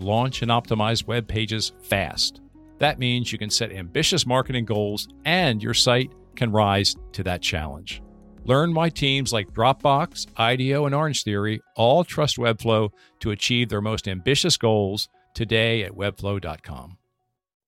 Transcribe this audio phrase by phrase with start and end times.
[0.00, 2.40] launch, and optimize web pages fast.
[2.78, 7.42] That means you can set ambitious marketing goals and your site can rise to that
[7.42, 8.02] challenge.
[8.44, 14.08] Learn why teams like Dropbox, IDEO, and Orangetheory all trust Webflow to achieve their most
[14.08, 16.96] ambitious goals today at webflow.com.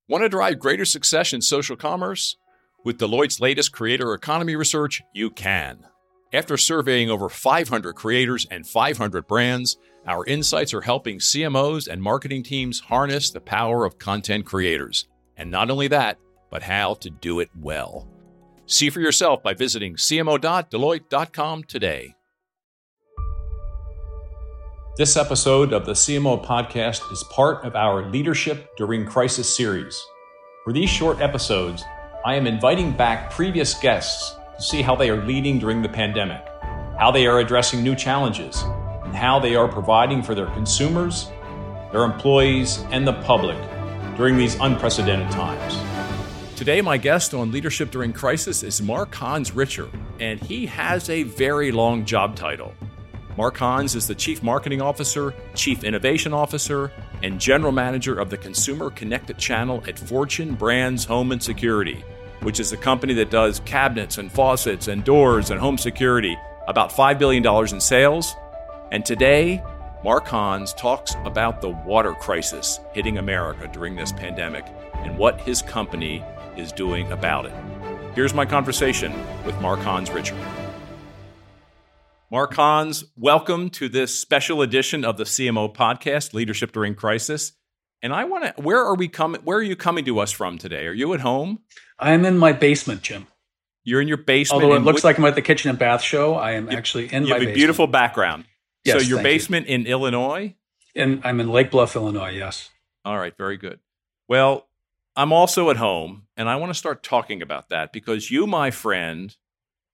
[0.09, 2.37] Want to drive greater success in social commerce?
[2.84, 5.87] With Deloitte's latest creator economy research, you can.
[6.32, 9.76] After surveying over 500 creators and 500 brands,
[10.06, 15.06] our insights are helping CMOs and marketing teams harness the power of content creators.
[15.36, 16.18] And not only that,
[16.51, 18.09] but how to do it well.
[18.66, 22.15] See for yourself by visiting cmo.deloitte.com today.
[24.96, 30.01] This episode of the CMO podcast is part of our Leadership During Crisis series.
[30.65, 31.84] For these short episodes,
[32.24, 36.45] I am inviting back previous guests to see how they are leading during the pandemic,
[36.98, 38.62] how they are addressing new challenges,
[39.10, 41.32] and how they are providing for their consumers,
[41.90, 43.58] their employees, and the public
[44.16, 45.76] during these unprecedented times.
[46.54, 49.88] Today, my guest on Leadership During Crisis is Mark Hans Richer,
[50.20, 52.72] and he has a very long job title.
[53.36, 56.92] Mark Hans is the Chief Marketing Officer, Chief Innovation Officer,
[57.24, 62.04] and General Manager of the Consumer Connected Channel at Fortune Brands Home and Security,
[62.42, 66.38] which is a company that does cabinets and faucets and doors and home security,
[66.69, 67.44] about $5 billion
[67.75, 68.36] in sales.
[68.93, 69.62] And today,
[70.03, 75.62] Mark Hans talks about the water crisis hitting America during this pandemic and what his
[75.62, 76.25] company
[76.56, 77.53] is doing about it.
[78.16, 79.12] Here's my conversation
[79.44, 80.37] with Mark Hans Richer.
[82.33, 87.53] Mark Hans, welcome to this special edition of the CMO podcast, Leadership During Crisis.
[88.03, 89.41] And I want to, where are we coming?
[89.43, 90.87] Where are you coming to us from today?
[90.89, 91.61] Are you at home?
[91.97, 93.29] I am in my basement, Jim.
[93.84, 94.65] You're in your basement.
[94.65, 97.12] Although it looks like I'm at the kitchen and bath show, I am you, actually
[97.12, 98.47] in you my You have a beautiful background.
[98.85, 99.75] Yes, so your basement you.
[99.75, 100.55] in Illinois?
[100.95, 102.71] And I'm in Lake Bluff, Illinois, yes.
[103.05, 103.79] All right, very good.
[104.29, 104.69] Well,
[105.17, 108.71] I'm also at home, and I want to start talking about that because you, my
[108.71, 109.37] friend,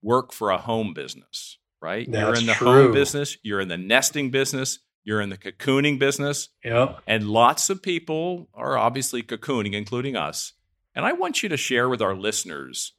[0.02, 2.10] work for a home business right?
[2.10, 2.84] That's you're in the true.
[2.84, 6.48] home business, you're in the nesting business, you're in the cocooning business.
[6.64, 7.00] Yep.
[7.06, 10.52] And lots of people are obviously cocooning, including us.
[10.94, 12.92] And I want you to share with our listeners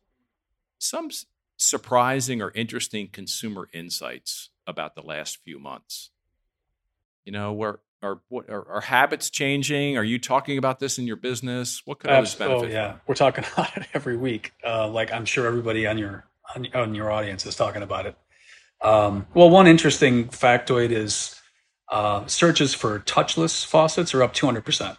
[0.80, 1.10] some
[1.58, 6.12] surprising or interesting consumer insights about the last few months.
[7.26, 9.98] You know, where are what are, are habits changing?
[9.98, 11.82] Are you talking about this in your business?
[11.86, 12.70] What could others benefit?
[12.70, 14.54] Oh yeah, we're talking about it every week.
[14.64, 16.26] Uh, like I'm sure everybody on your
[16.56, 18.16] on, on your audience is talking about it.
[18.82, 21.42] Um, well, one interesting factoid is
[21.90, 24.98] uh, searches for touchless faucets are up 200%.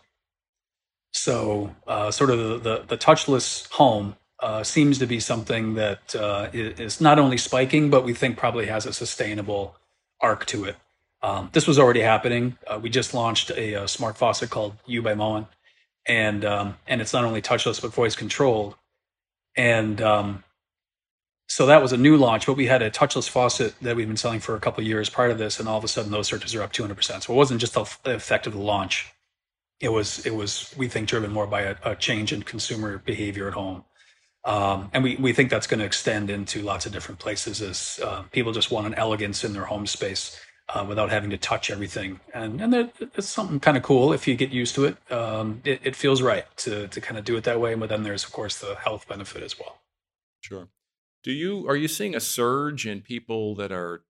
[1.12, 6.14] So, uh, sort of the, the, the touchless home uh, seems to be something that
[6.14, 9.76] uh, is not only spiking, but we think probably has a sustainable
[10.20, 10.76] arc to it.
[11.22, 12.56] Um, this was already happening.
[12.66, 15.48] Uh, we just launched a, a, smart faucet called U by Moen,
[16.06, 18.76] and um, and it's not only touchless but voice controlled.
[19.56, 20.44] And um,
[21.48, 24.16] so that was a new launch, but we had a touchless faucet that we've been
[24.16, 26.54] selling for a couple years prior to this, and all of a sudden those searches
[26.54, 27.24] are up 200%.
[27.24, 29.12] So it wasn't just the effect of the launch;
[29.80, 33.48] it was it was we think driven more by a, a change in consumer behavior
[33.48, 33.84] at home,
[34.44, 38.00] um, and we we think that's going to extend into lots of different places as
[38.02, 40.38] uh, people just want an elegance in their home space.
[40.74, 44.34] Uh, without having to touch everything, and and it's something kind of cool if you
[44.34, 44.98] get used to it.
[45.10, 45.80] Um, it.
[45.82, 48.32] It feels right to to kind of do it that way, but then there's of
[48.32, 49.80] course the health benefit as well.
[50.42, 50.68] Sure.
[51.24, 54.02] Do you are you seeing a surge in people that are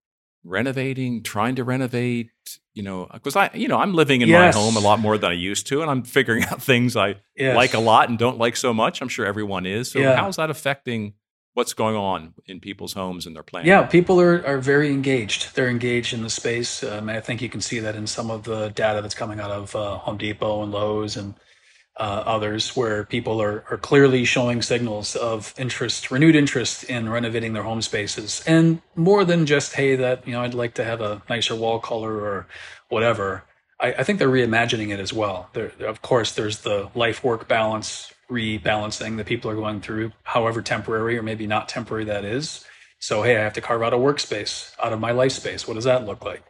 [0.42, 2.30] renovating, trying to renovate?
[2.78, 4.54] You know, because I, you know, I'm living in yes.
[4.54, 7.16] my home a lot more than I used to, and I'm figuring out things I
[7.36, 7.56] yes.
[7.56, 9.02] like a lot and don't like so much.
[9.02, 9.90] I'm sure everyone is.
[9.90, 10.14] So, yeah.
[10.14, 11.14] how's that affecting
[11.54, 13.66] what's going on in people's homes and their plans?
[13.66, 15.56] Yeah, people are, are very engaged.
[15.56, 16.84] They're engaged in the space.
[16.84, 19.50] Um, I think you can see that in some of the data that's coming out
[19.50, 21.34] of uh, Home Depot and Lowe's and
[21.98, 27.52] uh, others where people are, are clearly showing signals of interest, renewed interest in renovating
[27.52, 28.42] their home spaces.
[28.46, 31.80] And more than just, hey, that, you know, I'd like to have a nicer wall
[31.80, 32.46] color or
[32.88, 33.44] whatever.
[33.80, 35.50] I, I think they're reimagining it as well.
[35.54, 40.62] There, of course, there's the life work balance rebalancing that people are going through, however
[40.62, 42.64] temporary or maybe not temporary that is.
[43.00, 45.66] So, hey, I have to carve out a workspace out of my life space.
[45.66, 46.44] What does that look like?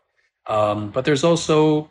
[0.47, 1.91] Um, but there's also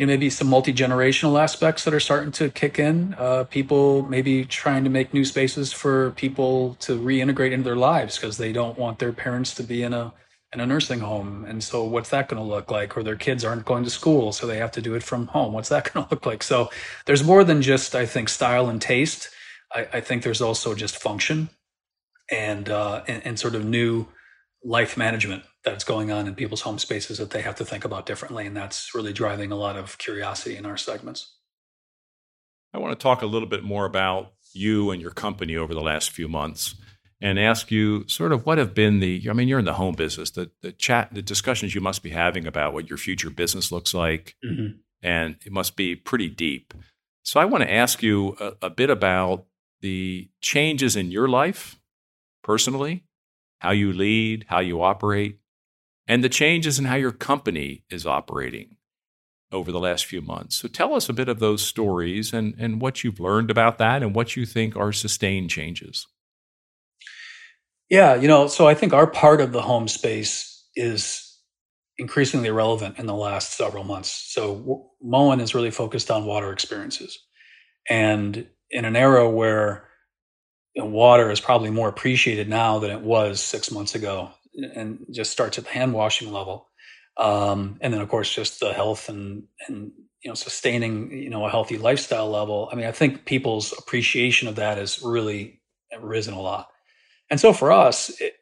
[0.00, 3.14] you know, maybe some multi generational aspects that are starting to kick in.
[3.18, 8.16] Uh, people maybe trying to make new spaces for people to reintegrate into their lives
[8.16, 10.14] because they don't want their parents to be in a
[10.54, 11.44] in a nursing home.
[11.44, 12.96] And so, what's that going to look like?
[12.96, 15.52] Or their kids aren't going to school, so they have to do it from home.
[15.52, 16.42] What's that going to look like?
[16.42, 16.70] So,
[17.04, 19.28] there's more than just, I think, style and taste.
[19.70, 21.50] I, I think there's also just function
[22.30, 24.06] and, uh, and and sort of new
[24.62, 28.06] life management that's going on in people's home spaces that they have to think about
[28.06, 28.46] differently.
[28.46, 31.36] And that's really driving a lot of curiosity in our segments.
[32.72, 35.80] I want to talk a little bit more about you and your company over the
[35.80, 36.74] last few months
[37.20, 39.94] and ask you sort of what have been the I mean you're in the home
[39.94, 43.70] business the the chat the discussions you must be having about what your future business
[43.70, 44.78] looks like mm-hmm.
[45.02, 46.74] and it must be pretty deep.
[47.22, 49.46] So I want to ask you a, a bit about
[49.80, 51.78] the changes in your life
[52.42, 53.04] personally,
[53.60, 55.38] how you lead, how you operate,
[56.08, 58.76] and the changes in how your company is operating
[59.52, 60.56] over the last few months.
[60.56, 64.02] So tell us a bit of those stories and, and what you've learned about that
[64.02, 66.06] and what you think are sustained changes.
[67.88, 71.38] Yeah, you know, so I think our part of the home space is
[71.98, 74.10] increasingly relevant in the last several months.
[74.32, 77.18] So Moen is really focused on water experiences.
[77.88, 79.89] And in an era where
[80.76, 84.30] know, water is probably more appreciated now than it was six months ago,
[84.74, 86.68] and just starts at the hand washing level.
[87.16, 91.44] Um, and then of course just the health and and you know sustaining you know
[91.44, 92.68] a healthy lifestyle level.
[92.72, 95.60] I mean, I think people's appreciation of that has really
[96.00, 96.68] risen a lot.
[97.30, 98.34] And so for us, it,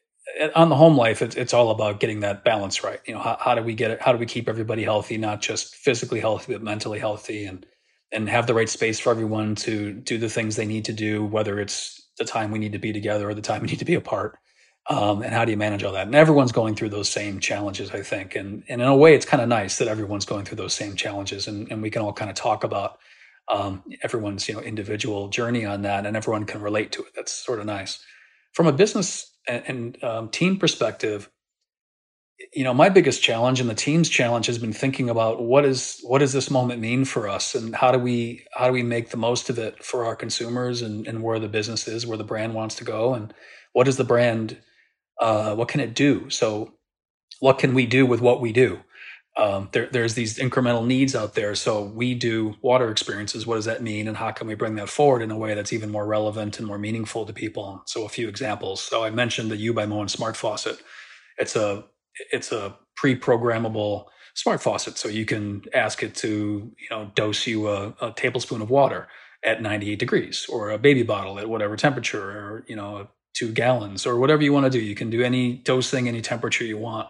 [0.55, 3.01] on the home life, it's, it's all about getting that balance right.
[3.07, 4.01] You know, how, how do we get it?
[4.01, 7.65] How do we keep everybody healthy, not just physically healthy, but mentally healthy, and
[8.13, 11.25] and have the right space for everyone to do the things they need to do,
[11.25, 13.85] whether it's the time we need to be together or the time we need to
[13.85, 14.39] be apart
[14.89, 16.07] um, and how do you manage all that?
[16.07, 18.35] And everyone's going through those same challenges, I think.
[18.35, 20.97] And, and in a way, it's kind of nice that everyone's going through those same
[20.97, 22.99] challenges, and, and we can all kind of talk about
[23.53, 27.09] um, everyone's you know individual journey on that, and everyone can relate to it.
[27.15, 28.03] That's sort of nice.
[28.53, 31.29] From a business and, and um, team perspective,
[32.55, 36.01] you know, my biggest challenge and the team's challenge has been thinking about what is
[36.05, 39.11] what does this moment mean for us, and how do we how do we make
[39.11, 42.25] the most of it for our consumers, and, and where the business is, where the
[42.25, 43.35] brand wants to go, and
[43.73, 44.59] what does the brand
[45.21, 46.31] uh, what can it do?
[46.31, 46.75] So,
[47.41, 48.81] what can we do with what we do?
[49.37, 51.55] Um, there, there's these incremental needs out there.
[51.55, 53.47] So we do water experiences.
[53.47, 55.73] What does that mean, and how can we bring that forward in a way that's
[55.73, 57.83] even more relevant and more meaningful to people?
[57.87, 58.81] So a few examples.
[58.83, 60.81] So I mentioned the U by Moen smart faucet.
[61.39, 61.85] It's a
[62.33, 67.69] it's a pre-programmable smart faucet, so you can ask it to you know dose you
[67.69, 69.09] a, a tablespoon of water
[69.45, 74.07] at 98 degrees, or a baby bottle at whatever temperature, or you know two gallons
[74.07, 74.81] or whatever you want to do.
[74.81, 77.09] You can do any dosing, any temperature you want.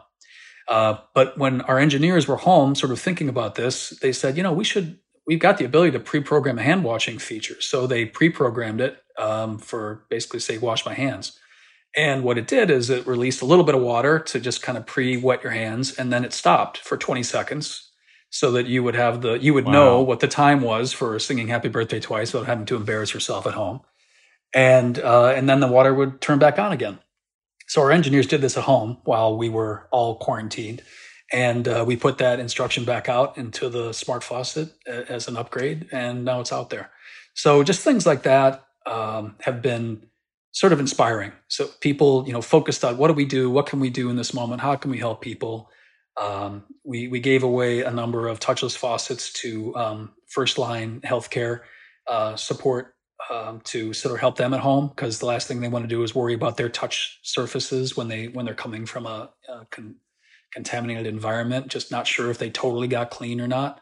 [0.69, 4.43] Uh, but when our engineers were home, sort of thinking about this, they said, you
[4.43, 7.59] know, we should, we've got the ability to pre-program a hand washing feature.
[7.63, 11.38] So they pre-programmed it um, for basically say, wash my hands.
[11.97, 14.79] And what it did is it released a little bit of water to just kind
[14.79, 17.91] of pre-wet your hands, and then it stopped for 20 seconds,
[18.31, 19.73] so that you would have the you would wow.
[19.73, 23.47] know what the time was for singing "Happy Birthday" twice without having to embarrass yourself
[23.47, 23.81] at home
[24.55, 26.99] and uh, and then the water would turn back on again.
[27.67, 30.83] So our engineers did this at home while we were all quarantined,
[31.33, 35.89] and uh, we put that instruction back out into the smart faucet as an upgrade,
[35.93, 36.91] and now it's out there.
[37.35, 40.07] So just things like that um, have been
[40.53, 41.33] sort of inspiring.
[41.49, 44.17] So people, you know, focused on what do we do, what can we do in
[44.17, 45.71] this moment, how can we help people.
[46.21, 51.61] Um, we we gave away a number of touchless faucets to um, first line healthcare
[52.09, 52.95] uh, support
[53.31, 55.89] um, to sort of help them at home because the last thing they want to
[55.89, 59.67] do is worry about their touch surfaces when they when they're coming from a, a
[59.71, 59.97] con-
[60.53, 61.69] contaminated environment.
[61.69, 63.81] Just not sure if they totally got clean or not.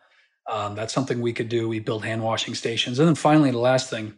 [0.50, 1.68] Um, that's something we could do.
[1.68, 4.14] We build hand washing stations, and then finally, the last thing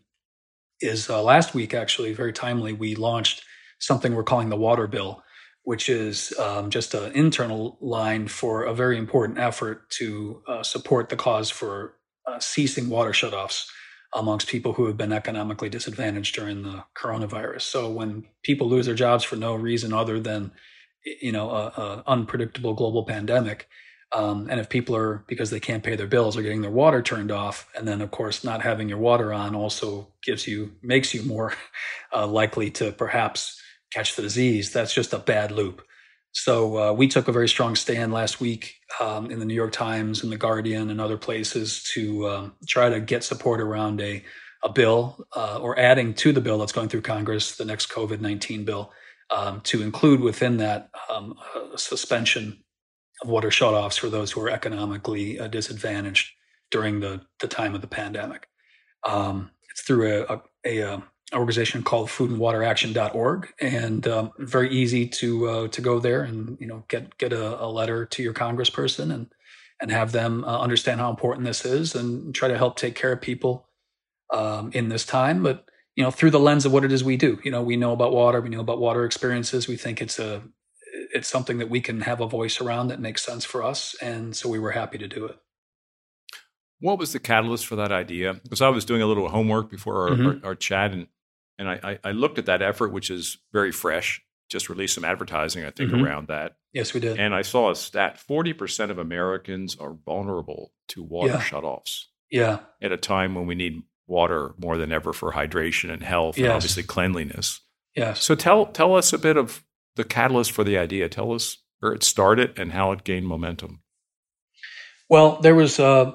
[0.81, 2.73] is uh, last week actually very timely.
[2.73, 3.45] We launched
[3.79, 5.23] something we're calling the Water Bill,
[5.63, 11.09] which is um, just an internal line for a very important effort to uh, support
[11.09, 11.95] the cause for
[12.27, 13.67] uh, ceasing water shutoffs
[14.15, 17.63] amongst people who have been economically disadvantaged during the coronavirus.
[17.63, 20.53] So when people lose their jobs for no reason other than,
[21.21, 23.69] you know, a, a unpredictable global pandemic,
[24.13, 27.03] um, and if people are because they can't pay their bills or getting their water
[27.03, 31.13] turned off, and then of course not having your water on also gives you makes
[31.13, 31.53] you more
[32.15, 33.61] uh, likely to perhaps
[33.93, 34.73] catch the disease.
[34.73, 35.83] That's just a bad loop.
[36.33, 39.73] So uh, we took a very strong stand last week um, in the New York
[39.73, 44.25] Times and the Guardian and other places to um, try to get support around a
[44.65, 48.21] a bill uh, or adding to the bill that's going through Congress, the next COVID
[48.21, 48.91] nineteen bill,
[49.31, 51.35] um, to include within that um,
[51.75, 52.65] a suspension
[53.23, 56.33] of water shutoffs for those who are economically uh, disadvantaged.
[56.71, 58.49] during the, the time of the pandemic.
[59.07, 61.03] Um, it's through a, a, a, a,
[61.35, 66.85] organization called foodandwateraction.org and um, very easy to uh, to go there and you know
[66.89, 69.33] get get a, a, letter to your congressperson and
[69.81, 73.13] and have them uh, understand how important this is and try to help take care
[73.13, 73.69] of people
[74.33, 77.19] um, in this time but you know through the lens of what it is we
[77.19, 80.19] do you know we know about water we know about water experiences we think it's
[80.19, 80.43] a
[81.13, 84.37] it's something that we can have a voice around that makes sense for us and
[84.37, 85.39] so we were happy to do it
[86.81, 88.35] what was the catalyst for that idea?
[88.35, 90.45] Because I was doing a little homework before our, mm-hmm.
[90.45, 91.07] our, our chat, and
[91.59, 94.23] and I, I, looked at that effort, which is very fresh.
[94.49, 96.05] Just released some advertising, I think, mm-hmm.
[96.05, 96.57] around that.
[96.73, 97.19] Yes, we did.
[97.19, 101.41] And I saw a stat: forty percent of Americans are vulnerable to water yeah.
[101.41, 102.05] shutoffs.
[102.31, 102.61] Yeah.
[102.81, 106.45] At a time when we need water more than ever for hydration and health, yes.
[106.45, 107.61] and obviously cleanliness.
[107.97, 108.23] Yes.
[108.23, 109.65] So tell tell us a bit of
[109.99, 111.11] the catalyst for the idea.
[111.11, 113.83] Tell us where it started and how it gained momentum.
[115.11, 115.79] Well, there was.
[115.79, 116.13] Uh,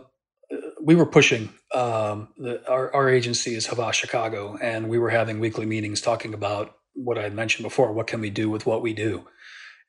[0.82, 1.50] we were pushing.
[1.74, 6.34] Um, the, our, our agency is Havas Chicago, and we were having weekly meetings talking
[6.34, 7.94] about what I mentioned before.
[7.94, 9.28] What can we do with what we do?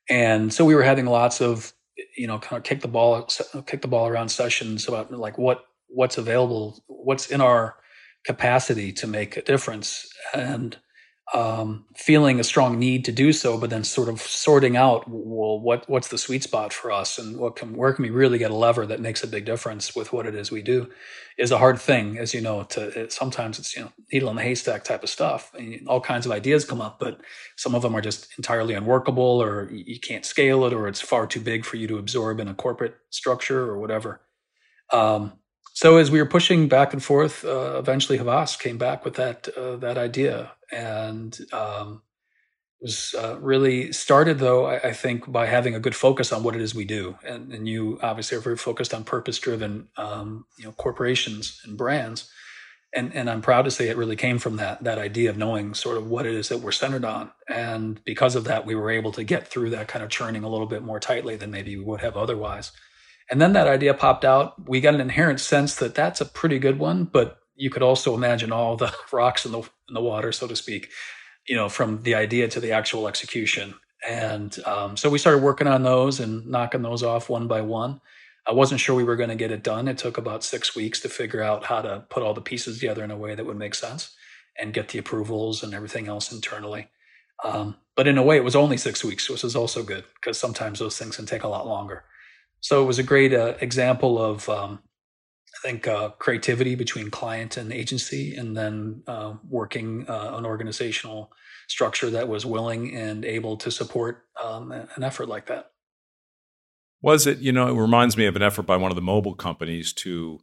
[0.09, 1.73] And so we were having lots of,
[2.17, 3.27] you know, kind of kick the ball,
[3.65, 7.75] kick the ball around sessions about like what what's available, what's in our
[8.25, 10.77] capacity to make a difference, and
[11.33, 15.59] um, feeling a strong need to do so, but then sort of sorting out, well,
[15.59, 18.51] what what's the sweet spot for us, and what can where can we really get
[18.51, 20.87] a lever that makes a big difference with what it is we do,
[21.37, 22.63] is a hard thing, as you know.
[22.63, 25.51] To it, sometimes it's you know needle in the haystack type of stuff.
[25.87, 27.19] All kinds of ideas come up, but
[27.55, 31.25] some of them are just entirely unworkable, or you can't scale it, or it's far
[31.25, 34.21] too big for you to absorb in a corporate structure or whatever.
[34.93, 35.33] Um,
[35.73, 39.49] so as we were pushing back and forth, uh, eventually Havas came back with that
[39.57, 42.01] uh, that idea, and um,
[42.81, 46.55] was uh, really started though I, I, think by having a good focus on what
[46.55, 50.45] it is we do, and, and you obviously are very focused on purpose driven, um,
[50.57, 52.29] you know, corporations and brands,
[52.93, 55.73] and and I'm proud to say it really came from that that idea of knowing
[55.73, 58.91] sort of what it is that we're centered on, and because of that, we were
[58.91, 61.75] able to get through that kind of churning a little bit more tightly than maybe
[61.75, 62.71] we would have otherwise.
[63.31, 64.67] And then that idea popped out.
[64.69, 68.13] We got an inherent sense that that's a pretty good one, but you could also
[68.15, 70.89] imagine all the rocks in the in the water, so to speak,
[71.47, 73.75] you know, from the idea to the actual execution.
[74.07, 78.01] And um, so we started working on those and knocking those off one by one.
[78.47, 79.87] I wasn't sure we were going to get it done.
[79.87, 83.03] It took about six weeks to figure out how to put all the pieces together
[83.03, 84.15] in a way that would make sense
[84.59, 86.89] and get the approvals and everything else internally.
[87.43, 90.37] Um, but in a way, it was only six weeks, which is also good because
[90.37, 92.03] sometimes those things can take a lot longer.
[92.61, 94.79] So it was a great uh, example of, um,
[95.55, 101.31] I think, uh, creativity between client and agency, and then uh, working uh, an organizational
[101.67, 105.71] structure that was willing and able to support um, an effort like that.
[107.01, 109.35] Was it, you know, it reminds me of an effort by one of the mobile
[109.35, 110.39] companies to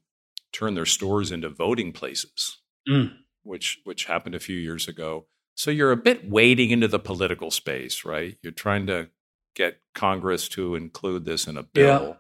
[0.53, 3.13] turn their stores into voting places, mm.
[3.43, 5.27] which which happened a few years ago.
[5.55, 8.37] So you're a bit wading into the political space, right?
[8.43, 9.09] You're trying to
[9.55, 12.17] get Congress to include this in a bill.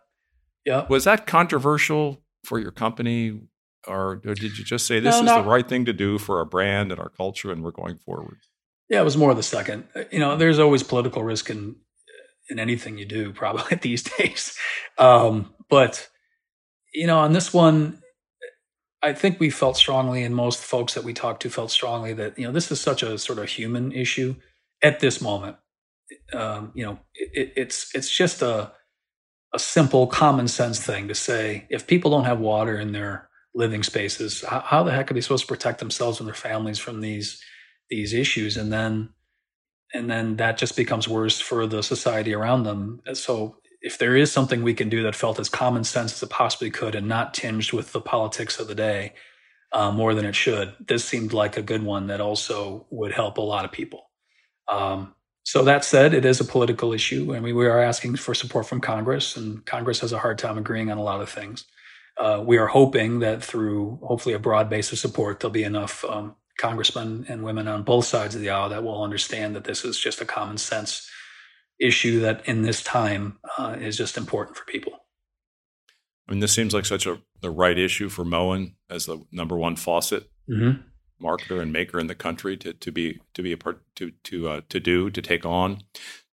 [0.64, 0.80] Yeah.
[0.80, 0.86] yeah.
[0.88, 3.40] Was that controversial for your company?
[3.88, 6.18] Or, or did you just say this no, is not, the right thing to do
[6.18, 8.38] for our brand and our culture and we're going forward?
[8.88, 9.84] Yeah, it was more of the second.
[10.10, 11.76] You know, there's always political risk in
[12.48, 14.56] in anything you do, probably these days.
[14.98, 16.08] Um, but
[16.92, 18.02] you know, on this one,
[19.02, 22.38] I think we felt strongly, and most folks that we talked to felt strongly that
[22.38, 24.36] you know this is such a sort of human issue
[24.82, 25.56] at this moment
[26.32, 28.72] um, you know, it, it's it's just a
[29.54, 33.82] a simple common sense thing to say if people don't have water in their living
[33.82, 37.00] spaces, how, how, the heck are they supposed to protect themselves and their families from
[37.00, 37.42] these
[37.90, 38.56] these issues?
[38.56, 39.10] And then
[39.94, 43.02] and then that just becomes worse for the society around them.
[43.12, 46.30] So if there is something we can do that felt as common sense as it
[46.30, 49.12] possibly could and not tinged with the politics of the day
[49.72, 53.36] uh, more than it should, this seemed like a good one that also would help
[53.38, 54.10] a lot of people.
[54.68, 58.34] Um, so that said, it is a political issue, and we, we are asking for
[58.34, 61.64] support from Congress, and Congress has a hard time agreeing on a lot of things.
[62.16, 66.04] Uh, we are hoping that through hopefully a broad base of support, there'll be enough
[66.04, 69.84] um, congressmen and women on both sides of the aisle that will understand that this
[69.84, 71.10] is just a common sense
[71.80, 74.92] issue that in this time uh, is just important for people.
[76.28, 79.56] I mean, this seems like such a the right issue for Moen as the number
[79.56, 80.30] one faucet.
[80.48, 80.82] Mm-hmm
[81.22, 84.48] marketer and maker in the country to, to be to be a part to to
[84.48, 85.82] uh, to do to take on.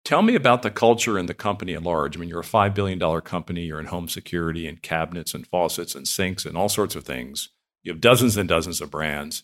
[0.04, 2.16] Tell me about the culture and the company at large.
[2.16, 3.64] I mean, you're a five billion dollar company.
[3.66, 7.50] You're in home security and cabinets and faucets and sinks and all sorts of things.
[7.84, 9.44] You have dozens and dozens of brands.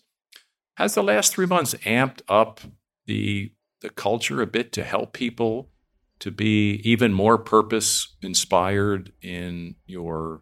[0.75, 2.61] Has the last three months amped up
[3.05, 5.69] the the culture a bit to help people
[6.19, 10.41] to be even more purpose inspired in your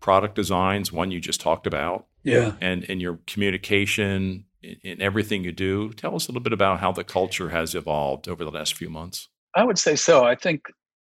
[0.00, 2.06] product designs, one you just talked about.
[2.24, 2.52] Yeah.
[2.60, 5.92] And in your communication, in, in everything you do.
[5.92, 8.90] Tell us a little bit about how the culture has evolved over the last few
[8.90, 9.28] months.
[9.54, 10.24] I would say so.
[10.24, 10.62] I think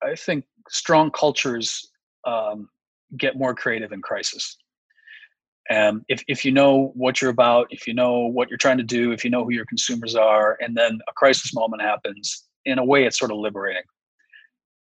[0.01, 1.89] I think strong cultures
[2.25, 2.69] um,
[3.17, 4.57] get more creative in crisis.
[5.69, 8.83] And if, if you know what you're about, if you know what you're trying to
[8.83, 12.79] do, if you know who your consumers are, and then a crisis moment happens, in
[12.79, 13.83] a way, it's sort of liberating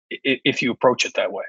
[0.09, 1.43] if you approach it that way.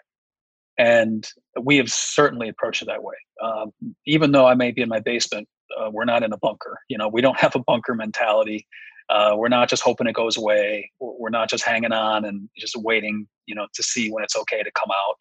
[0.79, 1.29] And
[1.61, 3.17] we have certainly approached it that way.
[3.43, 3.73] Um,
[4.07, 6.79] even though I may be in my basement, uh, we're not in a bunker.
[6.89, 8.67] You know, we don't have a bunker mentality.
[9.11, 10.91] Uh, we're not just hoping it goes away.
[11.01, 14.63] We're not just hanging on and just waiting, you know, to see when it's okay
[14.63, 15.17] to come out.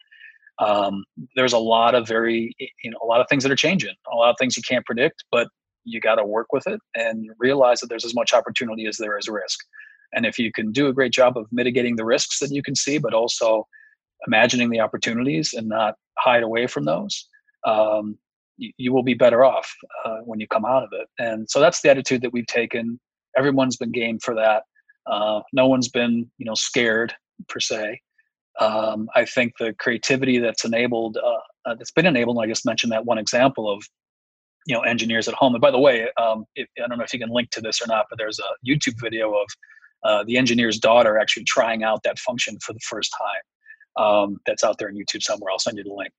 [0.60, 1.04] Um,
[1.36, 4.16] there's a lot of very, you know, a lot of things that are changing, a
[4.16, 5.48] lot of things you can't predict, but
[5.84, 9.16] you got to work with it and realize that there's as much opportunity as there
[9.16, 9.58] is risk.
[10.12, 12.74] And if you can do a great job of mitigating the risks that you can
[12.74, 13.66] see, but also
[14.26, 17.28] imagining the opportunities and not hide away from those,
[17.66, 18.18] um,
[18.56, 19.72] you, you, will be better off
[20.04, 21.08] uh, when you come out of it.
[21.18, 22.98] And so that's the attitude that we've taken.
[23.36, 24.64] Everyone's been game for that.
[25.06, 27.14] Uh, no one's been, you know, scared
[27.48, 28.00] per se.
[28.60, 32.36] Um, I think the creativity that's enabled, uh, uh that's been enabled.
[32.36, 33.82] And I just mentioned that one example of,
[34.66, 35.54] you know, engineers at home.
[35.54, 37.80] And by the way, um, if, I don't know if you can link to this
[37.80, 39.46] or not, but there's a YouTube video of
[40.04, 43.40] uh, the engineer's daughter actually trying out that function for the first time.
[43.98, 45.50] Um, that's out there on YouTube somewhere.
[45.50, 46.12] I'll send you the link.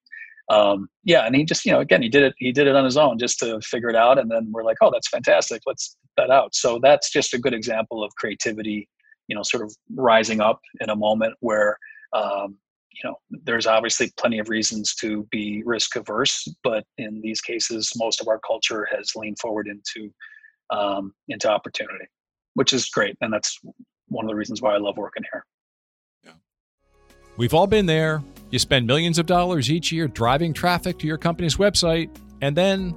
[0.50, 2.34] Um, yeah, and he just, you know, again, he did it.
[2.38, 4.78] He did it on his own just to figure it out, and then we're like,
[4.82, 5.62] oh, that's fantastic.
[5.66, 6.56] Let's that out.
[6.56, 8.90] So that's just a good example of creativity.
[9.28, 11.78] You know, sort of rising up in a moment where,
[12.14, 12.58] um,
[12.92, 17.92] you know, there's obviously plenty of reasons to be risk averse, but in these cases,
[17.96, 20.12] most of our culture has leaned forward into
[20.72, 22.06] um, into opportunity
[22.60, 23.16] which is great.
[23.22, 23.58] And that's
[24.08, 25.46] one of the reasons why I love working here.
[27.40, 28.22] We've all been there.
[28.52, 32.10] You spend millions of dollars each year driving traffic to your company's website,
[32.42, 32.94] and then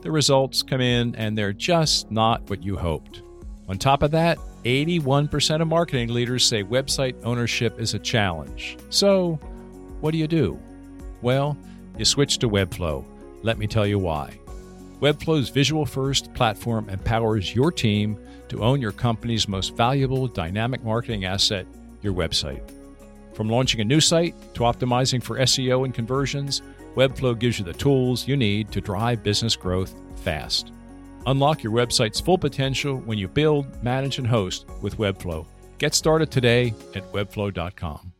[0.00, 3.20] the results come in and they're just not what you hoped.
[3.68, 8.78] On top of that, 81% of marketing leaders say website ownership is a challenge.
[8.88, 9.34] So,
[10.00, 10.58] what do you do?
[11.20, 11.58] Well,
[11.98, 13.04] you switch to Webflow.
[13.42, 14.38] Let me tell you why.
[15.00, 21.26] Webflow's visual first platform empowers your team to own your company's most valuable dynamic marketing
[21.26, 21.66] asset,
[22.00, 22.62] your website.
[23.34, 26.62] From launching a new site to optimizing for SEO and conversions,
[26.94, 30.72] Webflow gives you the tools you need to drive business growth fast.
[31.26, 35.46] Unlock your website's full potential when you build, manage, and host with Webflow.
[35.78, 38.12] Get started today at webflow.com.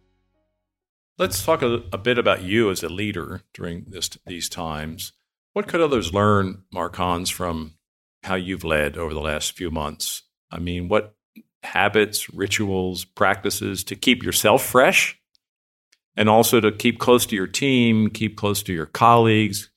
[1.18, 5.12] Let's talk a, a bit about you as a leader during this, these times.
[5.53, 7.75] What could others learn, Mark Hans, from
[8.22, 10.22] how you've led over the last few months?
[10.51, 11.14] I mean, what
[11.62, 15.18] habits, rituals, practices to keep yourself fresh
[16.16, 19.70] and also to keep close to your team, keep close to your colleagues,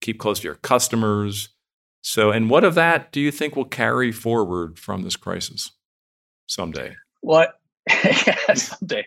[0.00, 1.50] keep close to your customers.
[2.02, 5.72] So, and what of that do you think will carry forward from this crisis
[6.46, 6.96] someday?
[7.20, 7.54] What?
[8.54, 9.06] someday.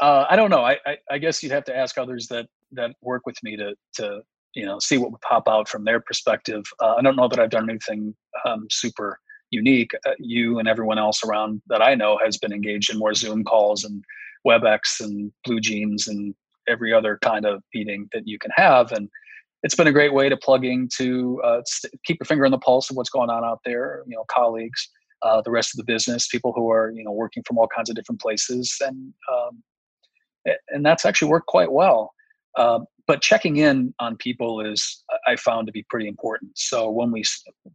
[0.00, 0.62] Uh, I don't know.
[0.62, 3.74] I, I, I, guess you'd have to ask others that that work with me to
[3.94, 4.20] to
[4.54, 6.64] you know see what would pop out from their perspective.
[6.80, 8.14] Uh, I don't know that I've done anything
[8.44, 9.18] um, super
[9.56, 9.92] unique.
[10.06, 13.42] Uh, you and everyone else around that I know has been engaged in more Zoom
[13.42, 14.04] calls and
[14.46, 16.34] WebEx and BlueJeans and
[16.68, 19.08] every other kind of meeting that you can have, and
[19.62, 21.60] it's been a great way to plug into uh,
[22.04, 24.02] keep your finger on the pulse of what's going on out there.
[24.06, 24.88] You know, colleagues,
[25.22, 27.90] uh, the rest of the business, people who are you know working from all kinds
[27.90, 29.62] of different places, and um,
[30.68, 32.12] and that's actually worked quite well.
[32.56, 36.52] Uh, but checking in on people is I found to be pretty important.
[36.58, 37.22] So when we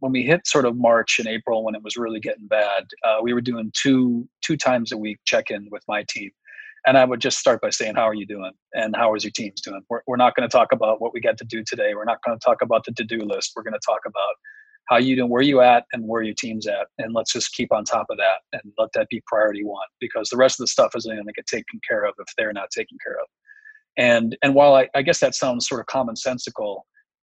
[0.00, 3.18] when we hit sort of March and April when it was really getting bad, uh,
[3.22, 6.30] we were doing two two times a week check in with my team,
[6.86, 9.32] and I would just start by saying, "How are you doing?" and "How is your
[9.34, 11.94] team's doing?" We're we're not going to talk about what we got to do today.
[11.94, 13.52] We're not going to talk about the to do list.
[13.56, 14.34] We're going to talk about
[14.88, 17.72] how you doing, where you at, and where your team's at, and let's just keep
[17.72, 20.68] on top of that and let that be priority one because the rest of the
[20.68, 23.26] stuff isn't going to get taken care of if they're not taken care of.
[23.98, 26.80] And and while I, I guess that sounds sort of commonsensical,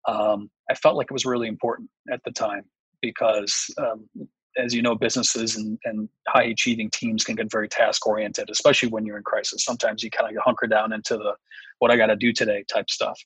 [0.08, 2.62] um, I felt like it was really important at the time
[3.02, 4.08] because, um,
[4.56, 8.88] as you know, businesses and, and high achieving teams can get very task oriented, especially
[8.88, 9.64] when you're in crisis.
[9.64, 11.34] Sometimes you kind of hunker down into the
[11.80, 13.18] what I got to do today type stuff.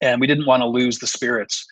[0.00, 1.66] And we didn't want to lose the spirits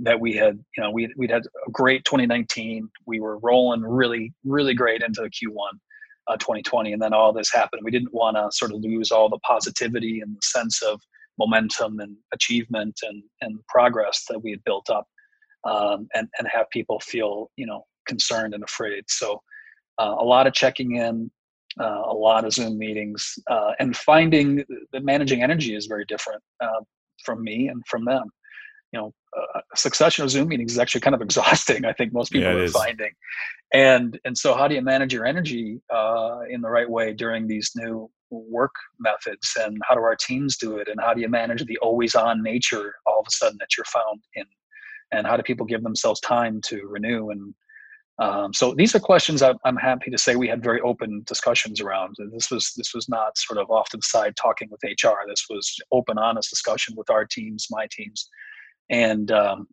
[0.00, 0.58] that we had.
[0.76, 2.88] You know, we we'd had a great 2019.
[3.06, 5.78] We were rolling really really great into Q1
[6.28, 7.82] uh, 2020, and then all this happened.
[7.84, 11.00] We didn't want to sort of lose all the positivity and the sense of
[11.38, 15.06] momentum and achievement and, and progress that we had built up,
[15.64, 19.04] um, and and have people feel you know concerned and afraid.
[19.08, 19.40] So
[19.98, 21.30] uh, a lot of checking in,
[21.80, 26.42] uh, a lot of Zoom meetings, uh, and finding that managing energy is very different.
[26.60, 26.80] Uh,
[27.24, 28.30] from me and from them
[28.92, 29.12] you know
[29.54, 32.56] a succession of zoom meetings is actually kind of exhausting i think most people yeah,
[32.56, 32.72] are is.
[32.72, 33.10] finding
[33.72, 37.46] and and so how do you manage your energy uh, in the right way during
[37.46, 41.28] these new work methods and how do our teams do it and how do you
[41.28, 44.44] manage the always on nature all of a sudden that you're found in
[45.12, 47.54] and how do people give themselves time to renew and
[48.20, 51.80] um, so these are questions I'm, I'm happy to say we had very open discussions
[51.80, 52.16] around.
[52.32, 55.18] This was this was not sort of off to the side talking with HR.
[55.28, 58.28] This was open, honest discussion with our teams, my teams,
[58.90, 59.66] and um,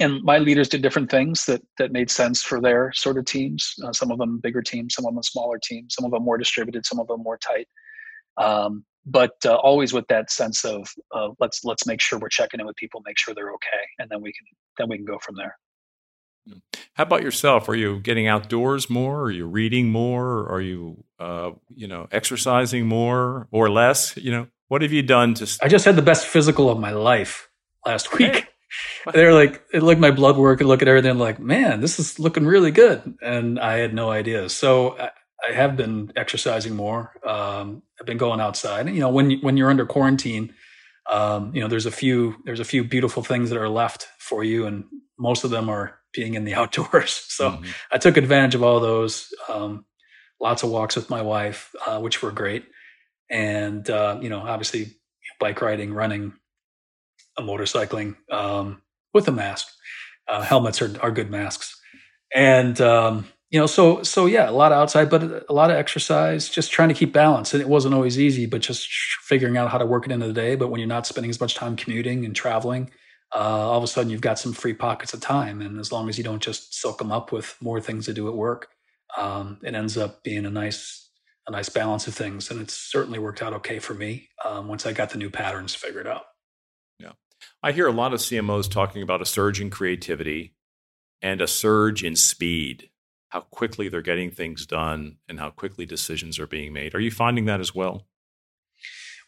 [0.00, 3.74] and my leaders did different things that that made sense for their sort of teams.
[3.84, 6.38] Uh, some of them bigger teams, some of them smaller teams, some of them more
[6.38, 7.68] distributed, some of them more tight.
[8.36, 12.60] Um, but uh, always with that sense of uh, let's let's make sure we're checking
[12.60, 14.46] in with people, make sure they're okay, and then we can
[14.78, 15.56] then we can go from there.
[16.94, 17.68] How about yourself?
[17.68, 19.22] Are you getting outdoors more?
[19.22, 20.48] Are you reading more?
[20.48, 24.16] Are you, uh, you know, exercising more or less?
[24.16, 25.58] You know, what have you done to?
[25.60, 27.48] I just had the best physical of my life
[27.86, 28.34] last week.
[28.34, 28.44] Hey.
[29.12, 31.10] They're like, it looked my blood work and look at everything.
[31.10, 34.48] I'm like, man, this is looking really good, and I had no idea.
[34.48, 35.10] So I,
[35.48, 37.12] I have been exercising more.
[37.24, 38.88] Um, I've been going outside.
[38.88, 40.52] You know, when when you're under quarantine,
[41.10, 44.42] um, you know, there's a few there's a few beautiful things that are left for
[44.42, 44.84] you, and
[45.18, 47.12] most of them are being in the outdoors.
[47.28, 47.70] So mm-hmm.
[47.92, 49.32] I took advantage of all those.
[49.48, 49.86] Um,
[50.40, 52.64] lots of walks with my wife, uh, which were great,
[53.30, 54.96] and uh, you know, obviously
[55.38, 56.32] bike riding, running,
[57.42, 59.68] motorcycling um, with a mask.
[60.28, 61.80] Uh, helmets are, are good masks,
[62.34, 65.76] and um, you know, so so yeah, a lot of outside, but a lot of
[65.76, 66.48] exercise.
[66.48, 68.88] Just trying to keep balance, and it wasn't always easy, but just
[69.22, 70.56] figuring out how to work it into the day.
[70.56, 72.90] But when you're not spending as much time commuting and traveling
[73.34, 75.60] uh, all of a sudden you've got some free pockets of time.
[75.60, 78.28] And as long as you don't just soak them up with more things to do
[78.28, 78.68] at work,
[79.16, 81.10] um, it ends up being a nice,
[81.46, 82.50] a nice balance of things.
[82.50, 85.74] And it's certainly worked out okay for me um, once I got the new patterns
[85.74, 86.22] figured out.
[87.62, 90.54] I hear a lot of CMOs talking about a surge in creativity
[91.22, 92.90] and a surge in speed,
[93.28, 96.94] how quickly they're getting things done and how quickly decisions are being made.
[96.94, 98.06] Are you finding that as well?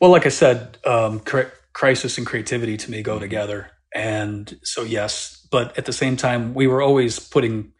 [0.00, 1.20] Well, like I said, um,
[1.72, 3.22] crisis and creativity to me go mm-hmm.
[3.22, 3.70] together.
[3.94, 7.72] And so, yes, but at the same time, we were always putting,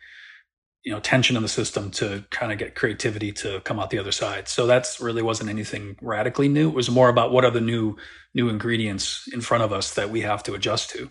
[0.85, 3.99] you know, tension in the system to kind of get creativity to come out the
[3.99, 4.49] other side.
[4.49, 6.69] So that's really wasn't anything radically new.
[6.69, 7.97] It was more about what are the new
[8.35, 11.11] new ingredients in front of us that we have to adjust to.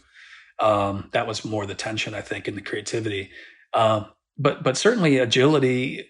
[0.59, 3.31] Um, that was more the tension, I think, in the creativity.
[3.73, 6.09] Um, but but certainly agility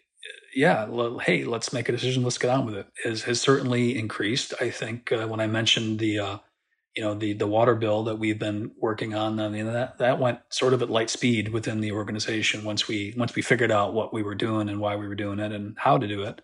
[0.57, 0.87] yeah,
[1.23, 2.23] hey, let's make a decision.
[2.23, 2.87] Let's get on with it.
[3.03, 4.55] Has has certainly increased.
[4.59, 6.37] I think uh, when I mentioned the uh,
[6.97, 10.19] you know the the water bill that we've been working on i mean that that
[10.19, 13.93] went sort of at light speed within the organization once we once we figured out
[13.93, 16.41] what we were doing and why we were doing it and how to do it.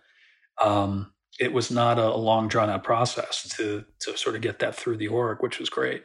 [0.62, 4.76] Um, it was not a, long drawn out process to to sort of get that
[4.76, 6.04] through the org which was great.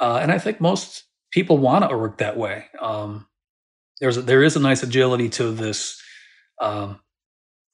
[0.00, 2.66] Uh, and i think most people want to work that way.
[2.80, 3.26] Um,
[4.00, 6.00] there's a, there is a nice agility to this
[6.60, 7.00] um,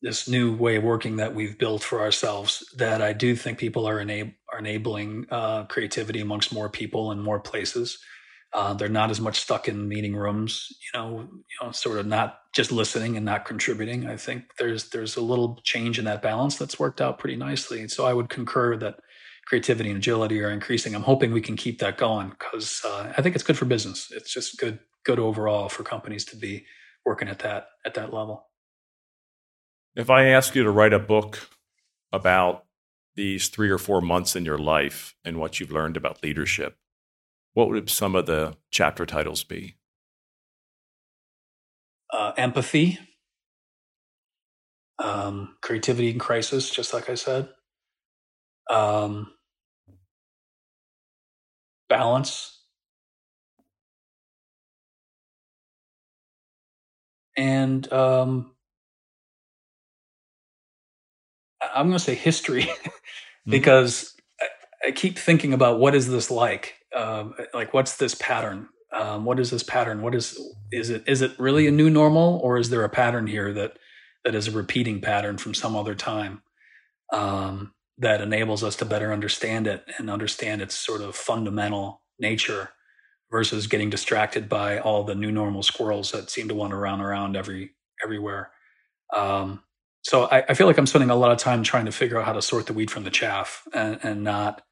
[0.05, 3.89] this new way of working that we've built for ourselves that I do think people
[3.89, 7.99] are, enab- are enabling uh, creativity amongst more people and more places.
[8.53, 12.07] Uh, they're not as much stuck in meeting rooms, you know, you know, sort of
[12.07, 14.07] not just listening and not contributing.
[14.07, 17.89] I think there's there's a little change in that balance that's worked out pretty nicely.
[17.89, 19.01] So I would concur that
[19.47, 20.95] creativity and agility are increasing.
[20.95, 24.13] I'm hoping we can keep that going because uh, I think it's good for business.
[24.13, 26.67] It's just good good overall for companies to be
[27.05, 28.47] working at that at that level.
[29.97, 31.49] If I ask you to write a book
[32.13, 32.65] about
[33.15, 36.77] these three or four months in your life and what you've learned about leadership,
[37.53, 39.77] what would some of the chapter titles be?
[42.13, 42.99] Uh, empathy,
[44.99, 47.49] um, creativity in crisis, just like I said,
[48.71, 49.33] um,
[51.89, 52.63] balance,
[57.37, 58.54] and um,
[61.75, 62.91] I'm going to say history mm-hmm.
[63.51, 66.75] because I, I, keep thinking about what is this like?
[66.95, 68.69] Um, like, what's this pattern?
[68.93, 70.03] Um, what is this pattern?
[70.03, 70.39] What is
[70.71, 71.05] is it?
[71.07, 73.79] Is it really a new normal, or is there a pattern here that
[74.25, 76.43] that is a repeating pattern from some other time
[77.13, 82.71] um, that enables us to better understand it and understand its sort of fundamental nature
[83.31, 87.37] versus getting distracted by all the new normal squirrels that seem to wander around around
[87.37, 87.73] every
[88.03, 88.53] everywhere.
[89.13, 89.64] Um,
[90.05, 92.27] so I, I, feel like I'm spending a lot of time trying to figure out
[92.27, 94.63] how to sort the weed from the chaff and, and not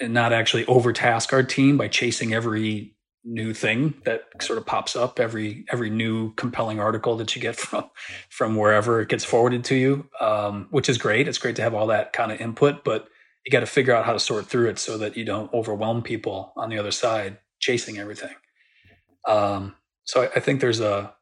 [0.00, 4.96] and not actually overtask our team by chasing every new thing that sort of pops
[4.96, 7.84] up every every new compelling article that you get from
[8.28, 11.74] from wherever it gets forwarded to you um, which is great it's great to have
[11.74, 13.08] all that kind of input but
[13.44, 16.02] you got to figure out how to sort through it so that you don't overwhelm
[16.02, 18.34] people on the other side chasing everything.
[19.26, 21.14] Um, so I, I think there's a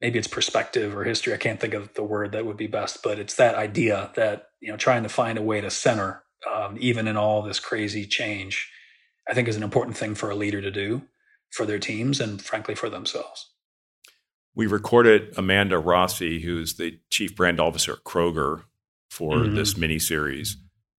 [0.00, 1.34] maybe it's perspective or history.
[1.34, 4.48] I can't think of the word that would be best, but it's that idea that
[4.60, 8.06] you know trying to find a way to center um, even in all this crazy
[8.06, 8.70] change.
[9.28, 11.02] I think is an important thing for a leader to do
[11.50, 13.50] for their teams and frankly for themselves.
[14.54, 18.64] We recorded Amanda Rossi, who's the chief brand officer at Kroger,
[19.10, 19.54] for mm-hmm.
[19.54, 20.56] this mini series,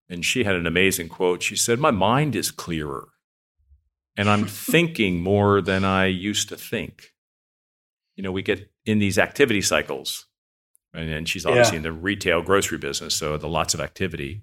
[0.08, 1.42] and she had an amazing quote.
[1.42, 3.08] She said, "My mind is clearer,
[4.16, 7.11] and I'm thinking more than I used to think."
[8.16, 10.26] You know, we get in these activity cycles,
[10.92, 11.78] and, and she's obviously yeah.
[11.78, 14.42] in the retail grocery business, so the lots of activity.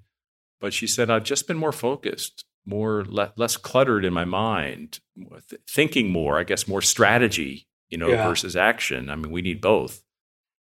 [0.60, 5.00] But she said, "I've just been more focused." more le- less cluttered in my mind
[5.48, 8.26] th- thinking more i guess more strategy you know yeah.
[8.26, 10.02] versus action i mean we need both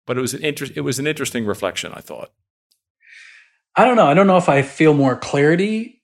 [0.07, 2.33] but it was an inter- it was an interesting reflection i thought
[3.77, 6.03] i don't know i don't know if i feel more clarity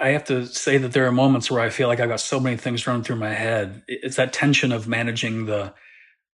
[0.00, 2.40] i have to say that there are moments where i feel like I've got so
[2.40, 5.72] many things running through my head it's that tension of managing the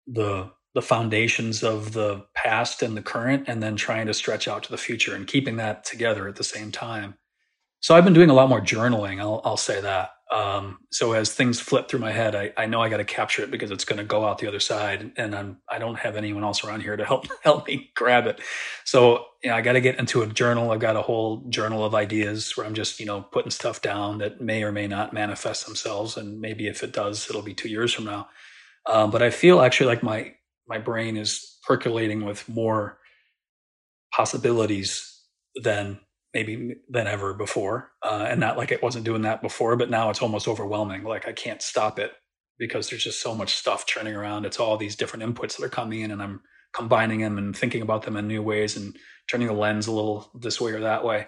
[0.07, 4.63] the the foundations of the past and the current and then trying to stretch out
[4.63, 7.15] to the future and keeping that together at the same time
[7.81, 9.21] so I've been doing a lot more journaling.
[9.21, 10.13] I'll, I'll say that.
[10.33, 13.45] Um, so as things flip through my head, I, I know I got to capture
[13.45, 16.17] it because it's going to go out the other side, and I'm I don't have
[16.17, 18.43] anyone else around here to help help me grab it.
[18.85, 20.73] So you know, I got to get into a journal.
[20.73, 24.19] I've got a whole journal of ideas where I'm just you know putting stuff down
[24.19, 27.71] that may or may not manifest themselves, and maybe if it does, it'll be two
[27.71, 28.29] years from now.
[28.91, 30.35] Um, but I feel actually like my
[30.69, 32.99] my brain is percolating with more
[34.15, 35.21] possibilities
[35.63, 36.01] than
[36.35, 37.93] maybe than ever before.
[38.03, 41.05] Uh, and not like it wasn't doing that before, but now it's almost overwhelming.
[41.05, 42.13] Like I can't stop it
[42.59, 44.47] because there's just so much stuff turning around.
[44.47, 46.41] It's all these different inputs that are coming in, and I'm
[46.75, 48.97] combining them and thinking about them in new ways and
[49.31, 51.27] turning the lens a little this way or that way.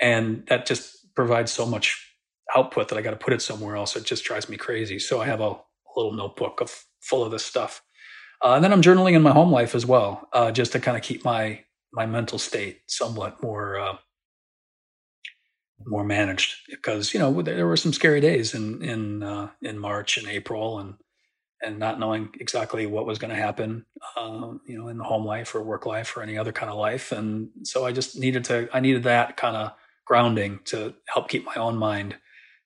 [0.00, 2.04] And that just provides so much
[2.56, 3.96] output that I got to put it somewhere else.
[3.96, 4.98] It just drives me crazy.
[4.98, 5.58] So I have a, a
[5.98, 7.82] little notebook of full of this stuff.
[8.44, 10.96] Uh, and then I'm journaling in my home life as well, uh, just to kind
[10.96, 13.96] of keep my my mental state somewhat more uh,
[15.86, 20.16] more managed because you know there were some scary days in in uh, in March
[20.18, 20.94] and April and
[21.62, 23.84] and not knowing exactly what was going to happen
[24.16, 26.78] uh, you know in the home life or work life or any other kind of
[26.78, 29.72] life and so I just needed to I needed that kind of
[30.04, 32.16] grounding to help keep my own mind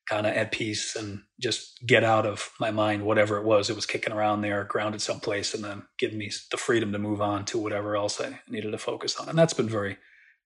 [0.08, 3.76] kind of at peace and just get out of my mind whatever it was it
[3.76, 7.44] was kicking around there grounded someplace and then give me the freedom to move on
[7.44, 9.98] to whatever else I needed to focus on and that's been very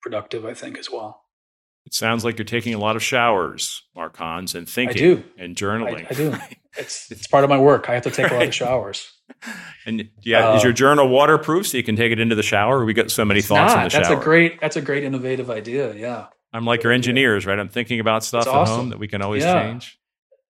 [0.02, 1.22] productive I think as well.
[1.86, 6.04] It sounds like you're taking a lot of showers, Mark Hans, and thinking and journaling.
[6.04, 6.34] I, I do.
[6.78, 7.88] It's it's part of my work.
[7.88, 9.12] I have to take a lot of showers.
[9.86, 12.84] And yeah, uh, is your journal waterproof so you can take it into the shower?
[12.84, 13.78] We got so many thoughts not.
[13.78, 14.16] in the that's shower.
[14.16, 15.94] That's a great that's a great innovative idea.
[15.94, 16.26] Yeah.
[16.56, 17.58] I'm like your engineers, right?
[17.58, 18.72] I'm thinking about stuff awesome.
[18.72, 19.62] at home that we can always yeah.
[19.62, 20.00] change.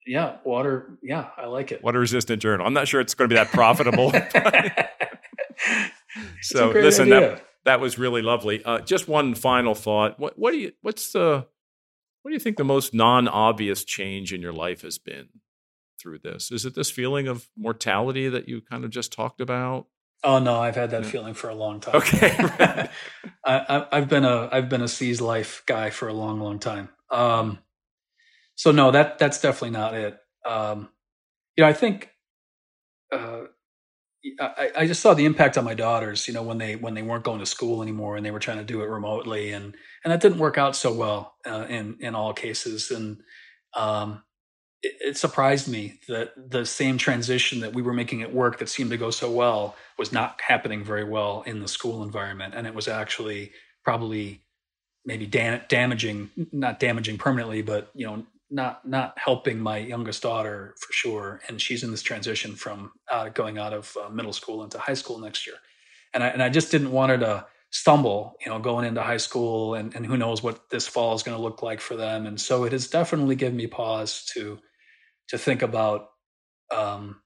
[0.05, 0.99] Yeah, water.
[1.01, 1.83] Yeah, I like it.
[1.83, 2.67] Water resistant journal.
[2.67, 4.11] I'm not sure it's going to be that profitable.
[6.41, 8.63] so listen, that, that was really lovely.
[8.63, 10.19] Uh, just one final thought.
[10.19, 10.73] What, what do you?
[10.83, 11.47] What's the?
[12.21, 15.29] What do you think the most non-obvious change in your life has been
[15.99, 16.51] through this?
[16.51, 19.87] Is it this feeling of mortality that you kind of just talked about?
[20.23, 21.09] Oh no, I've had that yeah.
[21.09, 21.95] feeling for a long time.
[21.95, 22.35] Okay,
[23.45, 26.89] I, have been a I've been a C's life guy for a long, long time.
[27.11, 27.59] Um,
[28.55, 30.17] so no, that that's definitely not it.
[30.45, 30.89] Um,
[31.55, 32.09] you know, I think
[33.13, 33.43] uh,
[34.39, 37.01] I, I, just saw the impact on my daughters, you know, when they when they
[37.01, 40.11] weren't going to school anymore and they were trying to do it remotely, and and
[40.11, 43.21] that didn't work out so well uh, in in all cases, and
[43.75, 44.23] um,
[44.83, 48.91] it, surprised me that the same transition that we were making at work that seemed
[48.91, 52.75] to go so well was not happening very well in the school environment, and it
[52.75, 53.51] was actually
[53.83, 54.41] probably
[55.05, 60.75] maybe da- damaging, not damaging permanently, but you know, not not helping my youngest daughter
[60.79, 61.41] for sure.
[61.47, 64.93] And she's in this transition from uh, going out of uh, middle school into high
[64.93, 65.57] school next year.
[66.13, 69.17] And I, and I just didn't want her to stumble you know going into high
[69.17, 72.25] school and, and who knows what this fall is going to look like for them.
[72.25, 74.59] And so it has definitely given me pause to
[75.29, 76.09] to think about
[76.75, 77.21] um,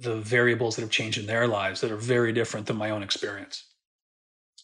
[0.00, 3.02] the variables that have changed in their lives that are very different than my own
[3.02, 3.64] experience.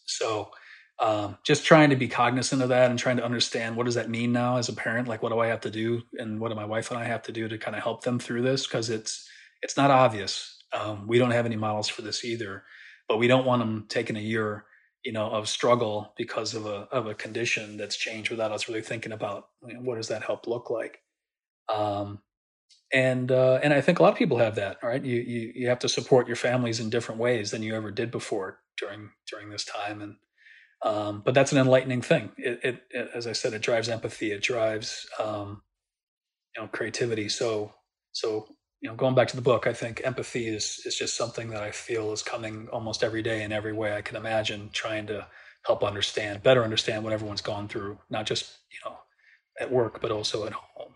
[0.05, 0.51] So
[0.99, 4.09] um, just trying to be cognizant of that and trying to understand what does that
[4.09, 5.07] mean now as a parent?
[5.07, 7.21] Like what do i have to do and what do my wife and i have
[7.23, 8.65] to do to kind of help them through this?
[8.65, 9.27] Because it's
[9.61, 10.63] it's not obvious.
[10.73, 12.63] Um, we don't have any models for this either
[13.07, 14.65] but we don't want them taking a year
[15.03, 18.81] you know of struggle because of a of a condition that's changed without us really
[18.81, 20.99] thinking about you know, what does that help look like?
[21.73, 22.19] Um,
[22.93, 24.77] and uh, and I think a lot of people have that.
[24.83, 27.91] Right, you, you you have to support your families in different ways than you ever
[27.91, 30.15] did before during during this time, and
[30.83, 32.31] Um, but that's an enlightening thing.
[32.37, 34.31] It, it, it, as I said, it drives empathy.
[34.31, 35.63] It drives, um,
[36.55, 37.29] you know, creativity.
[37.29, 37.73] So,
[38.13, 38.47] so
[38.81, 41.63] you know, going back to the book, I think empathy is is just something that
[41.63, 44.69] I feel is coming almost every day in every way I can imagine.
[44.73, 45.27] Trying to
[45.65, 48.97] help understand, better understand what everyone's gone through, not just you know,
[49.61, 50.93] at work, but also at home.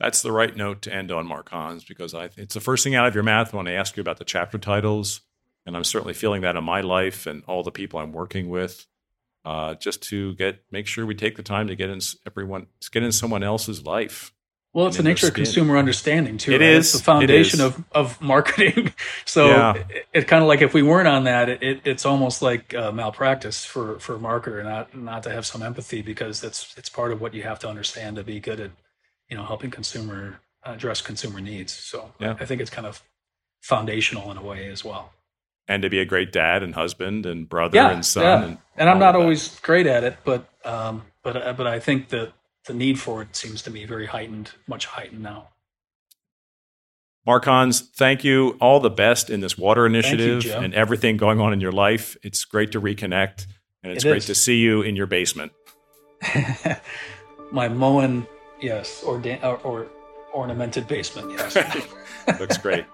[0.00, 2.94] That's the right note to end on, Mark Hans, because I, it's the first thing
[2.94, 5.20] out of your mouth when I ask you about the chapter titles
[5.66, 8.86] and I'm certainly feeling that in my life and all the people I'm working with.
[9.44, 13.02] Uh, just to get make sure we take the time to get in everyone get
[13.02, 14.32] in someone else's life.
[14.72, 16.52] Well, it's the nature of consumer understanding too.
[16.52, 16.70] It right?
[16.70, 18.94] is it's the foundation of of marketing.
[19.26, 19.74] so yeah.
[19.90, 22.90] it's it kind of like if we weren't on that, it, it's almost like uh,
[22.90, 27.12] malpractice for for a marketer not not to have some empathy because that's it's part
[27.12, 28.70] of what you have to understand to be good at
[29.28, 31.72] you know helping consumer address consumer needs.
[31.72, 32.36] So yeah.
[32.40, 33.02] I think it's kind of
[33.62, 35.12] foundational in a way as well
[35.68, 38.22] and to be a great dad and husband and brother yeah, and son.
[38.22, 38.44] Yeah.
[38.44, 42.08] And, and I'm not always great at it, but um, but uh, but I think
[42.10, 42.32] that
[42.66, 45.48] the need for it seems to me very heightened, much heightened now.
[47.26, 48.56] Mark Hans, thank you.
[48.60, 52.16] All the best in this water initiative you, and everything going on in your life.
[52.22, 53.46] It's great to reconnect,
[53.82, 54.26] and it's it great is.
[54.26, 55.52] to see you in your basement.
[57.50, 58.26] My Moen,
[58.60, 59.86] yes, or, or, uh, or
[60.32, 61.56] ornamented basement, yes.
[62.40, 62.84] Looks great.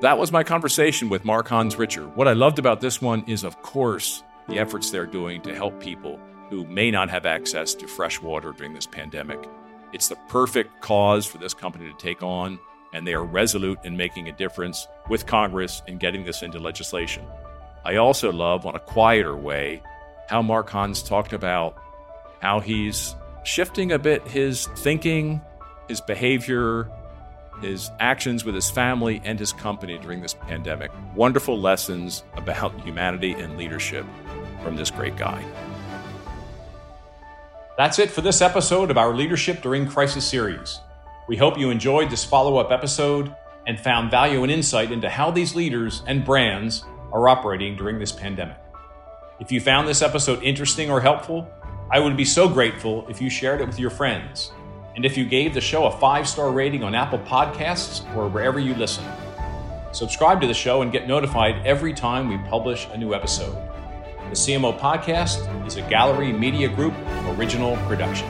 [0.00, 2.06] That was my conversation with Mark Hans Richer.
[2.08, 5.80] What I loved about this one is, of course, the efforts they're doing to help
[5.80, 6.18] people
[6.48, 9.38] who may not have access to fresh water during this pandemic.
[9.92, 12.58] It's the perfect cause for this company to take on,
[12.92, 17.26] and they are resolute in making a difference with Congress in getting this into legislation.
[17.84, 19.82] I also love, on a quieter way,
[20.28, 21.76] how Mark Hans talked about
[22.40, 23.14] how he's
[23.48, 25.40] shifting a bit his thinking,
[25.88, 26.90] his behavior,
[27.62, 30.90] his actions with his family and his company during this pandemic.
[31.14, 34.04] Wonderful lessons about humanity and leadership
[34.62, 35.42] from this great guy.
[37.78, 40.80] That's it for this episode of our Leadership During Crisis series.
[41.26, 43.34] We hope you enjoyed this follow up episode
[43.66, 48.12] and found value and insight into how these leaders and brands are operating during this
[48.12, 48.58] pandemic.
[49.40, 51.48] If you found this episode interesting or helpful,
[51.90, 54.52] I would be so grateful if you shared it with your friends
[54.94, 58.58] and if you gave the show a five star rating on Apple Podcasts or wherever
[58.58, 59.04] you listen.
[59.92, 63.54] Subscribe to the show and get notified every time we publish a new episode.
[64.28, 66.92] The CMO Podcast is a Gallery Media Group
[67.38, 68.28] original production.